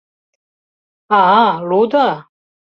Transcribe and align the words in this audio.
А-а, 1.19 1.47
лудо! 1.69 2.07